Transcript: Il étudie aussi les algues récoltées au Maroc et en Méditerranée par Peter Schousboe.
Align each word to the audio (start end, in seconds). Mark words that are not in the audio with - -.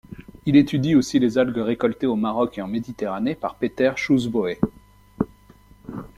Il 0.47 0.55
étudie 0.55 0.95
aussi 0.95 1.19
les 1.19 1.37
algues 1.37 1.57
récoltées 1.57 2.07
au 2.07 2.15
Maroc 2.15 2.57
et 2.57 2.61
en 2.63 2.67
Méditerranée 2.67 3.35
par 3.35 3.53
Peter 3.59 3.91
Schousboe. 3.95 4.57